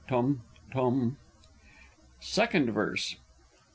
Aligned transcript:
(Tum 0.07 0.41
tum!) 0.71 1.17
_Second 2.23 2.69
Verse. 2.71 3.17